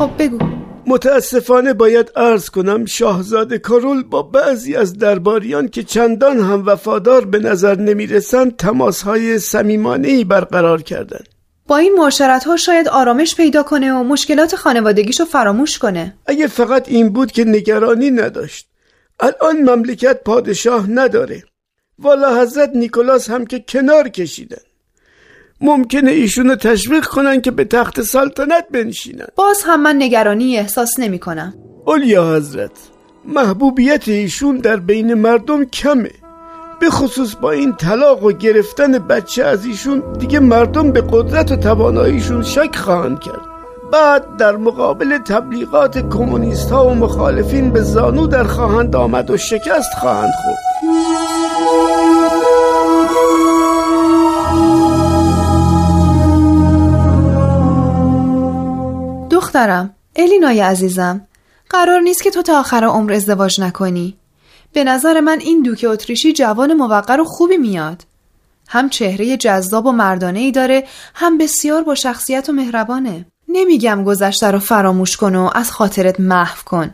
خب 0.00 0.10
بگو. 0.18 0.38
متاسفانه 0.86 1.72
باید 1.72 2.12
عرض 2.16 2.50
کنم 2.50 2.84
شاهزاده 2.84 3.58
کارول 3.58 4.02
با 4.02 4.22
بعضی 4.22 4.76
از 4.76 4.98
درباریان 4.98 5.68
که 5.68 5.82
چندان 5.82 6.40
هم 6.40 6.66
وفادار 6.66 7.24
به 7.24 7.38
نظر 7.38 7.74
نمی‌رسند 7.74 8.56
تماسهای 8.56 9.38
صمیمانه‌ای 9.38 10.24
برقرار 10.24 10.82
کردند. 10.82 11.28
با 11.66 11.76
این 11.76 11.94
معاشرت 11.94 12.44
ها 12.44 12.56
شاید 12.56 12.88
آرامش 12.88 13.36
پیدا 13.36 13.62
کنه 13.62 13.92
و 13.92 14.02
مشکلات 14.02 14.56
خانوادگیشو 14.56 15.24
فراموش 15.24 15.78
کنه. 15.78 16.14
اگه 16.26 16.46
فقط 16.46 16.88
این 16.88 17.08
بود 17.08 17.32
که 17.32 17.44
نگرانی 17.44 18.10
نداشت. 18.10 18.68
الان 19.20 19.62
مملکت 19.62 20.24
پادشاه 20.24 20.90
نداره. 20.90 21.42
والا 21.98 22.42
حضرت 22.42 22.70
نیکولاس 22.74 23.30
هم 23.30 23.46
که 23.46 23.64
کنار 23.68 24.08
کشیدن. 24.08 24.69
ممکنه 25.60 26.10
ایشونو 26.10 26.56
تشویق 26.56 27.04
کنن 27.04 27.40
که 27.40 27.50
به 27.50 27.64
تخت 27.64 28.02
سلطنت 28.02 28.64
بنشینن. 28.70 29.26
باز 29.36 29.62
هم 29.66 29.82
من 29.82 29.96
نگرانی 29.98 30.58
احساس 30.58 30.98
نمی 30.98 31.18
کنم. 31.18 31.54
اولیا 31.86 32.36
حضرت 32.36 32.70
محبوبیت 33.24 34.08
ایشون 34.08 34.58
در 34.58 34.76
بین 34.76 35.14
مردم 35.14 35.64
کمه. 35.64 36.10
به 36.80 36.90
خصوص 36.90 37.34
با 37.36 37.50
این 37.50 37.72
طلاق 37.76 38.24
و 38.24 38.32
گرفتن 38.32 38.92
بچه 38.98 39.44
از 39.44 39.64
ایشون 39.64 40.02
دیگه 40.18 40.40
مردم 40.40 40.92
به 40.92 41.02
قدرت 41.10 41.52
و 41.52 41.56
تواناییشون 41.56 42.42
شک 42.42 42.76
خواهند 42.76 43.20
کرد. 43.20 43.40
بعد 43.92 44.36
در 44.36 44.56
مقابل 44.56 45.18
تبلیغات 45.18 45.98
کمونیست 45.98 46.70
ها 46.70 46.86
و 46.86 46.94
مخالفین 46.94 47.70
به 47.70 47.82
زانو 47.82 48.26
در 48.26 48.44
خواهند 48.44 48.96
آمد 48.96 49.30
و 49.30 49.36
شکست 49.36 49.92
خواهند 50.00 50.32
خورد. 50.42 50.58
دخترم. 59.50 59.94
الینای 60.16 60.60
عزیزم 60.60 61.26
قرار 61.70 62.00
نیست 62.00 62.22
که 62.22 62.30
تو 62.30 62.42
تا 62.42 62.60
آخر 62.60 62.84
عمر 62.84 63.12
ازدواج 63.12 63.60
نکنی. 63.60 64.16
به 64.72 64.84
نظر 64.84 65.20
من 65.20 65.38
این 65.40 65.62
دوک 65.62 65.86
اتریشی 65.88 66.32
جوان 66.32 66.72
موقر 66.72 67.20
و 67.20 67.24
خوبی 67.24 67.56
میاد. 67.56 68.02
هم 68.68 68.88
چهره 68.88 69.36
جذاب 69.36 69.86
و 69.86 69.92
مردانه 69.92 70.38
ای 70.38 70.52
داره 70.52 70.84
هم 71.14 71.38
بسیار 71.38 71.82
با 71.82 71.94
شخصیت 71.94 72.48
و 72.48 72.52
مهربانه. 72.52 73.26
نمیگم 73.48 74.04
گذشته 74.04 74.50
رو 74.50 74.58
فراموش 74.58 75.16
کن 75.16 75.34
و 75.34 75.50
از 75.54 75.70
خاطرت 75.70 76.20
محو 76.20 76.64
کن 76.64 76.92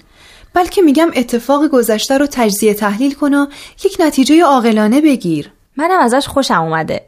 بلکه 0.54 0.82
میگم 0.82 1.10
اتفاق 1.16 1.68
گذشته 1.68 2.18
رو 2.18 2.26
تجزیه 2.30 2.74
تحلیل 2.74 3.14
کن 3.14 3.34
و 3.34 3.46
یک 3.84 3.96
نتیجه 4.00 4.44
عاقلانه 4.44 5.00
بگیر. 5.00 5.50
منم 5.76 6.00
ازش 6.00 6.28
خوشم 6.28 6.62
اومده. 6.62 7.06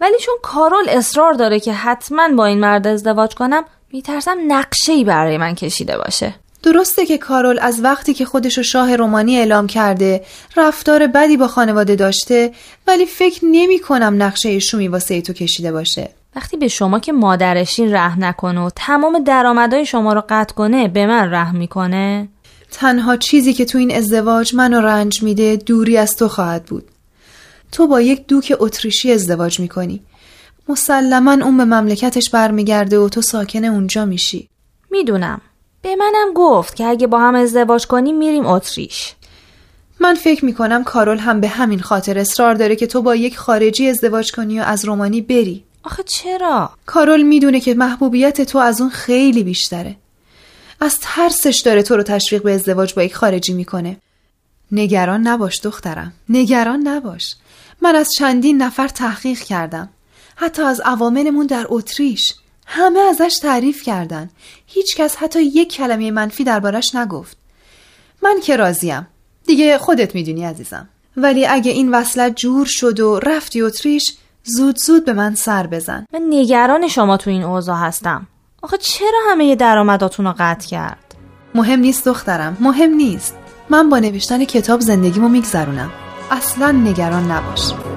ولی 0.00 0.18
چون 0.18 0.34
کارول 0.42 0.88
اصرار 0.88 1.32
داره 1.32 1.60
که 1.60 1.72
حتما 1.72 2.28
با 2.36 2.46
این 2.46 2.60
مرد 2.60 2.86
ازدواج 2.86 3.34
کنم 3.34 3.64
میترسم 3.92 4.36
نقشه 4.48 4.92
ای 4.92 5.04
برای 5.04 5.38
من 5.38 5.54
کشیده 5.54 5.96
باشه. 5.98 6.34
درسته 6.62 7.06
که 7.06 7.18
کارول 7.18 7.58
از 7.62 7.80
وقتی 7.82 8.14
که 8.14 8.24
خودشو 8.24 8.62
شاه 8.62 8.96
رومانی 8.96 9.38
اعلام 9.38 9.66
کرده 9.66 10.24
رفتار 10.56 11.06
بدی 11.06 11.36
با 11.36 11.48
خانواده 11.48 11.96
داشته 11.96 12.52
ولی 12.86 13.06
فکر 13.06 13.44
نمی 13.44 13.78
کنم 13.78 14.22
نقشه 14.22 14.58
شومی 14.58 14.88
واسه 14.88 15.20
تو 15.22 15.32
کشیده 15.32 15.72
باشه. 15.72 16.10
وقتی 16.36 16.56
به 16.56 16.68
شما 16.68 16.98
که 16.98 17.12
مادرشین 17.12 17.94
رحم 17.94 18.24
نکنه 18.24 18.60
و 18.60 18.70
تمام 18.76 19.24
درآمدهای 19.24 19.86
شما 19.86 20.12
رو 20.12 20.22
قطع 20.28 20.54
کنه 20.54 20.88
به 20.88 21.06
من 21.06 21.32
رحم 21.32 21.56
می‌کنه؟ 21.56 22.28
تنها 22.70 23.16
چیزی 23.16 23.52
که 23.52 23.64
تو 23.64 23.78
این 23.78 23.94
ازدواج 23.96 24.54
منو 24.54 24.80
رنج 24.80 25.22
میده 25.22 25.56
دوری 25.56 25.96
از 25.96 26.16
تو 26.16 26.28
خواهد 26.28 26.64
بود. 26.64 26.84
تو 27.72 27.86
با 27.86 28.00
یک 28.00 28.26
دوک 28.26 28.56
اتریشی 28.58 29.12
ازدواج 29.12 29.60
می‌کنی. 29.60 30.00
مسلما 30.72 31.32
اون 31.32 31.56
به 31.56 31.64
مملکتش 31.64 32.30
برمیگرده 32.30 32.98
و 32.98 33.08
تو 33.08 33.22
ساکن 33.22 33.64
اونجا 33.64 34.04
میشی. 34.04 34.48
می‌دونم. 34.90 35.40
به 35.82 35.96
منم 35.96 36.32
گفت 36.34 36.76
که 36.76 36.84
اگه 36.84 37.06
با 37.06 37.18
هم 37.18 37.34
ازدواج 37.34 37.86
کنیم 37.86 38.18
میریم 38.18 38.46
اتریش. 38.46 39.14
من 40.00 40.14
فکر 40.14 40.44
می‌کنم 40.44 40.84
کارول 40.84 41.18
هم 41.18 41.40
به 41.40 41.48
همین 41.48 41.80
خاطر 41.80 42.18
اصرار 42.18 42.54
داره 42.54 42.76
که 42.76 42.86
تو 42.86 43.02
با 43.02 43.14
یک 43.14 43.38
خارجی 43.38 43.88
ازدواج 43.88 44.32
کنی 44.32 44.60
و 44.60 44.62
از 44.62 44.84
رومانی 44.84 45.20
بری. 45.20 45.64
آخه 45.82 46.02
چرا؟ 46.02 46.70
کارول 46.86 47.22
می‌دونه 47.22 47.60
که 47.60 47.74
محبوبیت 47.74 48.40
تو 48.42 48.58
از 48.58 48.80
اون 48.80 48.90
خیلی 48.90 49.42
بیشتره. 49.42 49.96
از 50.80 50.98
ترسش 51.00 51.62
داره 51.64 51.82
تو 51.82 51.96
رو 51.96 52.02
تشویق 52.02 52.42
به 52.42 52.54
ازدواج 52.54 52.94
با 52.94 53.02
یک 53.02 53.14
خارجی 53.14 53.52
می‌کنه. 53.52 53.96
نگران 54.72 55.26
نباش 55.26 55.60
دخترم. 55.60 56.12
نگران 56.28 56.88
نباش. 56.88 57.36
من 57.82 57.94
از 57.94 58.10
چندین 58.18 58.62
نفر 58.62 58.88
تحقیق 58.88 59.38
کردم. 59.38 59.88
حتی 60.36 60.62
از 60.62 60.80
عواملمون 60.80 61.46
در 61.46 61.66
اتریش. 61.68 62.34
همه 62.66 63.00
ازش 63.00 63.38
تعریف 63.42 63.82
کردن. 63.82 64.30
هیچکس 64.66 65.16
حتی 65.16 65.42
یک 65.42 65.72
کلمه 65.72 66.10
منفی 66.10 66.44
دربارش 66.44 66.94
نگفت. 66.94 67.36
من 68.22 68.40
که 68.40 68.56
راضیم. 68.56 69.06
دیگه 69.46 69.78
خودت 69.78 70.14
می‌دونی 70.14 70.44
عزیزم. 70.44 70.88
ولی 71.16 71.46
اگه 71.46 71.70
این 71.70 71.94
وصلت 71.94 72.36
جور 72.36 72.66
شد 72.66 73.00
و 73.00 73.18
رفتی 73.18 73.62
اتریش 73.62 74.14
زود 74.44 74.78
زود 74.78 75.04
به 75.04 75.12
من 75.12 75.34
سر 75.34 75.66
بزن. 75.66 76.06
من 76.12 76.20
نگران 76.30 76.88
شما 76.88 77.16
تو 77.16 77.30
این 77.30 77.42
اوضاع 77.42 77.76
هستم. 77.76 78.26
آخه 78.62 78.76
چرا 78.76 79.18
همه 79.30 79.56
درآمداتون 79.56 80.26
رو 80.26 80.34
قطع 80.38 80.68
کرد؟ 80.68 81.14
مهم 81.54 81.80
نیست 81.80 82.04
دخترم. 82.04 82.56
مهم 82.60 82.90
نیست. 82.90 83.36
من 83.68 83.88
با 83.90 83.98
نوشتن 83.98 84.44
کتاب 84.44 84.80
زندگیمو 84.80 85.28
میگذرونم. 85.28 85.90
اصلا 86.30 86.70
نگران 86.70 87.30
نباش. 87.30 87.91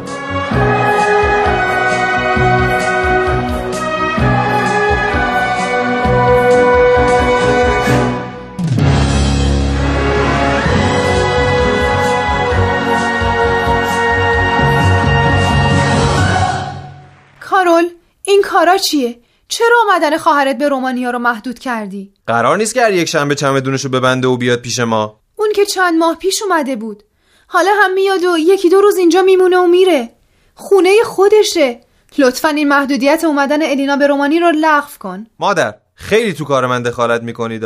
این 18.36 18.44
کارا 18.44 18.77
چیه؟ 18.77 19.20
چرا 19.48 19.77
آمدن 19.88 20.18
خواهرت 20.18 20.58
به 20.58 20.70
رومانیا 20.70 21.12
رو 21.12 21.20
محدود 21.20 21.60
کردی؟ 21.60 22.13
قرار 22.27 22.58
نیست 22.58 22.74
که 22.74 22.82
هر 22.82 22.94
یک 22.94 23.10
شنبه 23.10 23.36
چمدونشو 23.36 23.89
ببنده 23.89 24.27
و 24.27 24.38
بیاد 24.38 24.62
پیش 24.62 24.80
ما. 24.80 25.20
اون 25.36 25.51
که 25.56 25.65
چند 25.65 26.00
ماه 26.00 26.15
پیش 26.15 26.42
اومده 26.42 26.75
بود. 26.75 27.04
حالا 27.48 27.72
هم 27.84 27.94
میاد 27.94 28.24
و 28.24 28.38
یکی 28.38 28.70
دو 28.70 28.82
روز 28.82 28.98
اینجا 28.98 29.22
میمونه 29.22 29.58
و 29.58 29.68
میره. 29.68 30.10
خونه 30.56 30.89
خودشه. 31.04 31.82
لطفا 32.18 32.48
این 32.48 32.68
محدودیت 32.68 33.24
اومدن 33.24 33.62
الینا 33.62 33.98
به 33.98 34.08
رومانی 34.08 34.39
رو 34.39 34.51
لغو 34.56 34.89
کن. 35.00 35.27
مادر 35.39 35.75
خیلی 35.96 36.34
تو 36.34 36.46
کار 36.46 36.68
من 36.68 36.84
دخالت 36.84 37.24
می‌کنید 37.24 37.63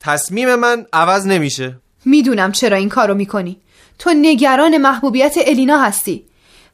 تصمیم 0.00 0.54
من 0.54 0.86
عوض 0.92 1.26
نمیشه. 1.26 1.78
می‌دونم 2.04 2.52
چرا 2.52 2.76
این 2.76 2.88
کارو 2.88 3.14
می‌کنی. 3.14 3.60
تو 3.98 4.10
نگران 4.10 4.78
محبوبیت 4.78 5.34
الینا 5.46 5.78
هستی. 5.78 6.26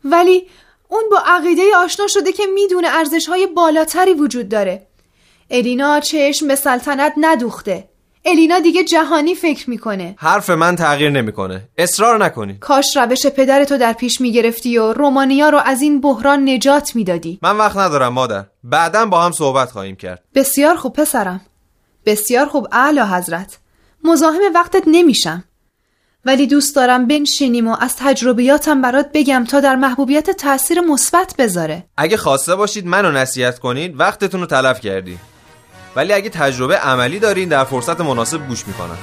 ولی 0.04 0.46
اون 0.92 1.04
با 1.10 1.22
عقیده 1.26 1.62
آشنا 1.76 2.06
شده 2.06 2.32
که 2.32 2.42
می‌دونه 2.54 2.88
ارزش 2.88 3.26
های 3.26 3.46
بالاتری 3.46 4.14
وجود 4.14 4.48
داره. 4.48 4.86
الینا 5.50 6.00
چشم 6.00 6.48
به 6.48 6.54
سلطنت 6.54 7.12
ندوخته. 7.16 7.88
الینا 8.24 8.58
دیگه 8.58 8.84
جهانی 8.84 9.34
فکر 9.34 9.70
می‌کنه. 9.70 10.14
حرف 10.18 10.50
من 10.50 10.76
تغییر 10.76 11.10
نمی‌کنه. 11.10 11.68
اصرار 11.78 12.24
نکنی 12.24 12.56
کاش 12.60 12.96
روش 12.96 13.26
پدرتو 13.26 13.78
در 13.78 13.92
پیش 13.92 14.20
می‌گرفتی 14.20 14.78
و 14.78 14.92
رومانیا 14.92 15.48
رو 15.48 15.58
از 15.58 15.82
این 15.82 16.00
بحران 16.00 16.48
نجات 16.48 16.96
می‌دادی. 16.96 17.38
من 17.42 17.56
وقت 17.56 17.76
ندارم 17.76 18.12
مادر. 18.12 18.44
بعدا 18.64 19.06
با 19.06 19.22
هم 19.22 19.32
صحبت 19.32 19.70
خواهیم 19.70 19.96
کرد. 19.96 20.22
بسیار 20.34 20.76
خوب 20.76 20.92
پسرم. 20.92 21.40
بسیار 22.06 22.46
خوب 22.46 22.68
اعلی 22.72 23.00
حضرت. 23.00 23.58
مزاحم 24.04 24.40
وقتت 24.54 24.82
نمیشم. 24.86 25.44
ولی 26.24 26.46
دوست 26.46 26.76
دارم 26.76 27.06
بنشینیم 27.06 27.68
و 27.68 27.76
از 27.80 27.96
تجربیاتم 27.96 28.82
برات 28.82 29.10
بگم 29.14 29.44
تا 29.48 29.60
در 29.60 29.76
محبوبیت 29.76 30.30
تاثیر 30.30 30.80
مثبت 30.80 31.34
بذاره. 31.38 31.84
اگه 31.96 32.16
خواسته 32.16 32.56
باشید 32.56 32.86
منو 32.86 33.10
نصیحت 33.10 33.58
کنید 33.58 34.00
وقتتون 34.00 34.40
رو 34.40 34.46
تلف 34.46 34.80
کردی. 34.80 35.18
ولی 35.96 36.12
اگه 36.12 36.30
تجربه 36.30 36.76
عملی 36.76 37.18
دارین 37.18 37.48
در 37.48 37.64
فرصت 37.64 38.00
مناسب 38.00 38.48
گوش 38.48 38.66
می‌کنم. 38.66 38.98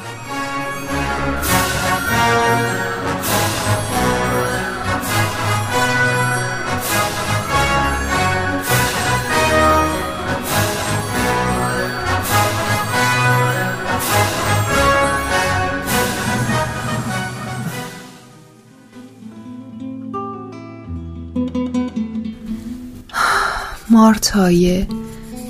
مارتای 23.92 24.86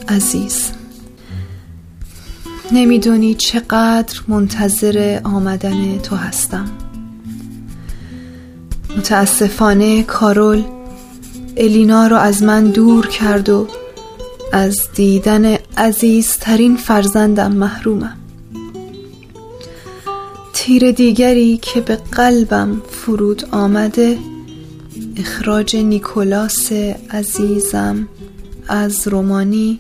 عزیز. 0.09 0.71
نمی‌دونی 2.71 3.33
چقدر 3.33 4.19
منتظر 4.27 5.19
آمدن 5.23 5.97
تو 5.97 6.15
هستم. 6.15 6.71
متاسفانه 8.97 10.03
کارول 10.03 10.63
الینا 11.57 12.07
رو 12.07 12.15
از 12.15 12.43
من 12.43 12.63
دور 12.63 13.07
کرد 13.07 13.49
و 13.49 13.67
از 14.53 14.79
دیدن 14.95 15.55
عزیزترین 15.77 16.77
فرزندم 16.77 17.51
محرومم. 17.51 18.17
تیر 20.53 20.91
دیگری 20.91 21.57
که 21.57 21.81
به 21.81 21.95
قلبم 21.95 22.81
فرود 22.89 23.45
آمده 23.51 24.17
اخراج 25.17 25.75
نیکولاس 25.75 26.71
عزیزم 27.11 28.07
از 28.69 29.07
رومانی 29.07 29.79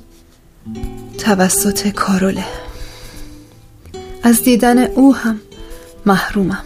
توسط 1.17 1.87
کاروله. 1.87 2.45
از 4.23 4.41
دیدن 4.41 4.77
او 4.77 5.15
هم 5.15 5.39
محرومم. 6.05 6.63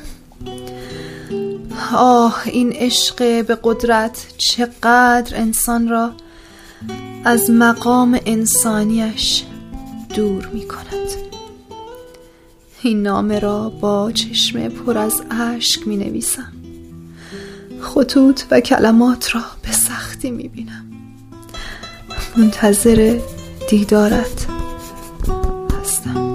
آه 1.94 2.42
این 2.46 2.72
عشق 2.72 3.46
به 3.46 3.58
قدرت 3.63 4.25
چقدر 4.38 5.38
انسان 5.38 5.89
را 5.89 6.12
از 7.25 7.50
مقام 7.50 8.20
انسانیش 8.25 9.44
دور 10.15 10.48
می 10.53 10.68
کند. 10.68 11.10
این 12.82 13.01
نامه 13.01 13.39
را 13.39 13.70
با 13.70 14.12
چشم 14.12 14.68
پر 14.68 14.98
از 14.98 15.22
اشک 15.32 15.88
می 15.88 15.98
نویسم. 15.98 16.53
خطوط 17.82 18.42
و 18.51 18.60
کلمات 18.60 19.36
را 19.36 19.42
به 19.62 19.72
سختی 19.72 20.32
می 20.32 20.48
بینم. 20.48 20.83
منتظر 22.38 23.20
دیدارت 23.70 24.48
هستم. 25.82 26.34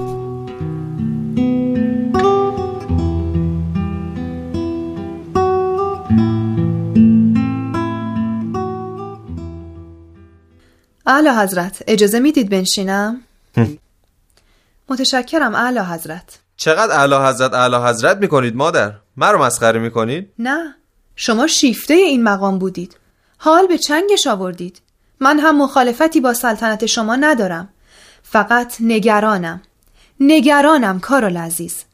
اعلی 11.07 11.29
حضرت 11.29 11.83
اجازه 11.87 12.21
می‌دید 12.21 12.51
بنشینم؟ 12.51 13.21
متشکرم 14.89 15.55
اعلی 15.55 15.79
حضرت. 15.79 16.39
چقدر 16.57 16.93
اعلی 16.93 17.15
حضرت 17.15 17.55
اعلی 17.55 17.77
حضرت 17.77 18.17
می‌کنید 18.17 18.57
مادر؟ 18.57 18.93
من 19.17 19.33
رو 19.33 19.43
مسخره 19.43 19.81
می‌کنید؟ 19.81 20.33
نه 20.39 20.75
شما 21.17 21.47
شیفته 21.47 21.95
این 21.95 22.23
مقام 22.23 22.59
بودید. 22.59 22.97
حال 23.39 23.67
به 23.67 23.79
چنگش 23.79 24.27
آوردید. 24.27 24.81
من 25.21 25.39
هم 25.39 25.57
مخالفتی 25.57 26.21
با 26.21 26.35
سلطنت 26.35 26.87
شما 26.87 27.17
ندارم. 27.17 27.69
فقط 28.23 28.77
نگرانم. 28.81 29.63
نگرانم 30.21 31.01
کارول 31.01 31.37
عزیز 31.37 31.85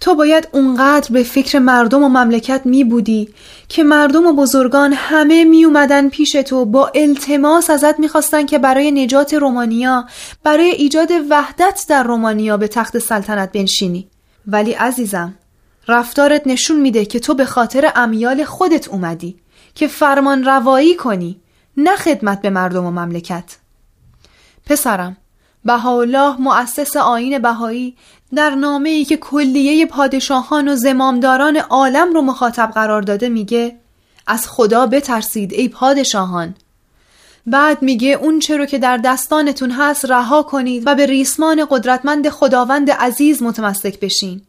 تو 0.00 0.14
باید 0.14 0.48
اونقدر 0.52 1.12
به 1.12 1.22
فکر 1.22 1.58
مردم 1.58 2.02
و 2.02 2.08
مملکت 2.08 2.60
می 2.64 2.84
بودی 2.84 3.28
که 3.68 3.84
مردم 3.84 4.26
و 4.26 4.32
بزرگان 4.32 4.92
همه 4.92 5.44
می 5.44 5.64
اومدن 5.64 6.08
پیش 6.08 6.32
تو 6.32 6.64
با 6.64 6.90
التماس 6.94 7.70
ازت 7.70 7.98
می‌خواستن 7.98 8.46
که 8.46 8.58
برای 8.58 8.90
نجات 8.90 9.34
رومانیا 9.34 10.06
برای 10.42 10.70
ایجاد 10.70 11.10
وحدت 11.30 11.84
در 11.88 12.02
رومانیا 12.02 12.56
به 12.56 12.68
تخت 12.68 12.98
سلطنت 12.98 13.52
بنشینی. 13.52 14.08
ولی 14.46 14.72
عزیزم 14.72 15.34
رفتارت 15.88 16.42
نشون 16.46 16.80
میده 16.80 17.04
که 17.04 17.20
تو 17.20 17.34
به 17.34 17.44
خاطر 17.44 17.92
امیال 17.96 18.44
خودت 18.44 18.88
اومدی 18.88 19.36
که 19.74 19.88
فرمان 19.88 20.44
روایی 20.44 20.94
کنی. 20.94 21.40
نه 21.76 21.96
خدمت 21.96 22.42
به 22.42 22.50
مردم 22.50 22.86
و 22.86 22.90
مملکت. 22.90 23.56
پسرم 24.66 25.16
بهاءالله 25.64 26.40
مؤسس 26.40 26.96
آین 26.96 27.38
بهایی 27.38 27.96
در 28.34 28.50
نامه 28.50 28.88
ای 28.88 29.04
که 29.04 29.16
کلیه 29.16 29.86
پادشاهان 29.86 30.68
و 30.68 30.76
زمامداران 30.76 31.56
عالم 31.56 32.12
رو 32.12 32.22
مخاطب 32.22 32.70
قرار 32.74 33.02
داده 33.02 33.28
میگه 33.28 33.76
از 34.26 34.48
خدا 34.48 34.86
بترسید 34.86 35.52
ای 35.52 35.68
پادشاهان. 35.68 36.54
بعد 37.46 37.82
میگه 37.82 38.08
اون 38.08 38.38
چرا 38.38 38.66
که 38.66 38.78
در 38.78 38.96
دستانتون 38.96 39.70
هست 39.70 40.04
رها 40.04 40.42
کنید 40.42 40.82
و 40.86 40.94
به 40.94 41.06
ریسمان 41.06 41.66
قدرتمند 41.70 42.28
خداوند 42.28 42.90
عزیز 42.90 43.42
متمسک 43.42 44.00
بشین. 44.00 44.42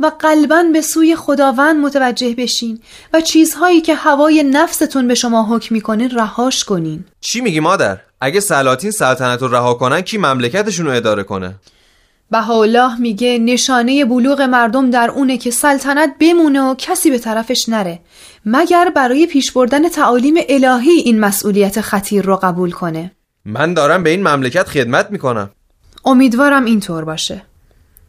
و 0.00 0.12
قلبا 0.18 0.64
به 0.72 0.80
سوی 0.80 1.16
خداوند 1.16 1.76
متوجه 1.76 2.34
بشین 2.34 2.80
و 3.12 3.20
چیزهایی 3.20 3.80
که 3.80 3.94
هوای 3.94 4.42
نفستون 4.42 5.08
به 5.08 5.14
شما 5.14 5.56
حکم 5.56 5.74
می‌کنه 5.74 6.08
رهاش 6.08 6.64
کنین. 6.64 7.04
چی 7.20 7.40
میگی 7.40 7.60
مادر؟ 7.60 7.98
اگه 8.20 8.40
سلاطین 8.40 8.90
سلطنت 8.90 9.42
رو 9.42 9.48
رها 9.48 9.74
کنن 9.74 10.00
کی 10.00 10.18
مملکتشون 10.18 10.86
رو 10.86 10.92
اداره 10.92 11.22
کنه؟ 11.22 11.54
بهاءالله 12.30 13.00
میگه 13.00 13.38
نشانه 13.38 14.04
بلوغ 14.04 14.40
مردم 14.40 14.90
در 14.90 15.10
اونه 15.10 15.38
که 15.38 15.50
سلطنت 15.50 16.14
بمونه 16.20 16.60
و 16.62 16.74
کسی 16.78 17.10
به 17.10 17.18
طرفش 17.18 17.68
نره. 17.68 17.98
مگر 18.46 18.90
برای 18.96 19.26
پیش 19.26 19.52
بردن 19.52 19.88
تعالیم 19.88 20.34
الهی 20.48 20.90
این 20.90 21.20
مسئولیت 21.20 21.80
خطیر 21.80 22.24
رو 22.24 22.36
قبول 22.36 22.70
کنه؟ 22.70 23.12
من 23.44 23.74
دارم 23.74 24.02
به 24.02 24.10
این 24.10 24.28
مملکت 24.28 24.68
خدمت 24.68 25.10
می‌کنم. 25.10 25.50
امیدوارم 26.04 26.64
اینطور 26.64 27.04
باشه. 27.04 27.42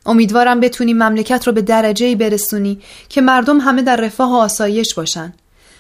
امیدوارم 0.06 0.60
بتونی 0.60 0.94
مملکت 0.94 1.48
رو 1.48 1.54
به 1.54 1.62
درجه 1.62 2.16
برسونی 2.16 2.80
که 3.10 3.22
مردم 3.22 3.60
همه 3.60 3.82
در 3.82 3.96
رفاه 3.96 4.32
و 4.32 4.36
آسایش 4.36 4.94
باشن. 4.94 5.34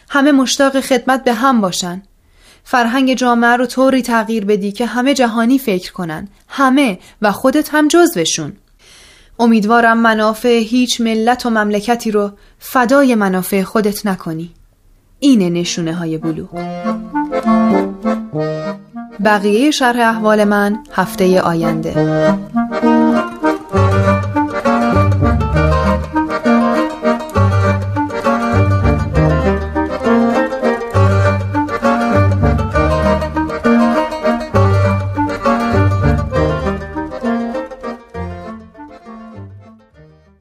همه 0.09 0.31
مشتاق 0.31 0.79
خدمت 0.79 1.23
به 1.23 1.33
هم 1.33 1.61
باشن. 1.61 2.03
فرهنگ 2.63 3.13
جامعه 3.13 3.55
رو 3.55 3.65
طوری 3.65 4.01
تغییر 4.01 4.45
بدی 4.45 4.71
که 4.71 4.85
همه 4.85 5.13
جهانی 5.13 5.59
فکر 5.59 5.91
کنن. 5.91 6.27
همه 6.47 6.99
و 7.21 7.31
خودت 7.31 7.69
هم 7.73 7.87
جزوشون. 7.87 8.53
امیدوارم 9.39 9.97
منافع 9.97 10.59
هیچ 10.59 11.01
ملت 11.01 11.45
و 11.45 11.49
مملکتی 11.49 12.11
رو 12.11 12.31
فدای 12.59 13.15
منافع 13.15 13.63
خودت 13.63 14.05
نکنی. 14.05 14.51
اینه 15.19 15.49
نشونه 15.49 15.93
های 15.93 16.17
بلو 16.17 16.47
بقیه 19.25 19.71
شرح 19.71 19.99
احوال 19.99 20.43
من 20.43 20.79
هفته 20.93 21.41
آینده. 21.41 21.93